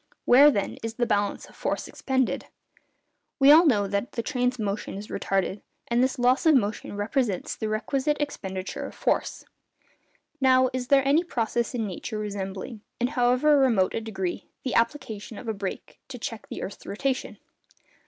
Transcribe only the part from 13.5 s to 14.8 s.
remote a degree, the